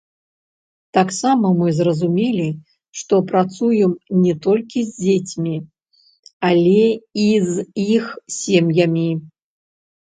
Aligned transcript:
Таксама 0.97 1.47
мы 1.59 1.67
зразумелі, 1.79 2.47
што 3.03 3.13
працуем 3.33 3.91
не 4.23 4.33
толькі 4.47 4.79
з 4.89 4.97
дзецьмі, 5.05 5.55
але 6.51 6.83
і 7.29 7.31
з 7.53 7.71
іх 7.95 8.05
сем'ямі. 8.41 9.09